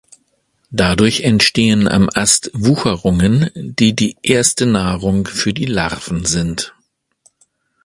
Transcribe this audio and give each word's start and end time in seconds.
Dadurch 0.71 1.19
entstehen 1.21 1.87
am 1.87 2.09
Ast 2.11 2.49
Wucherungen, 2.55 3.51
die 3.53 3.95
die 3.95 4.15
Erste 4.23 4.65
Nahrung 4.65 5.27
für 5.27 5.53
die 5.53 5.67
Larven 5.67 6.25
sind. 6.25 6.73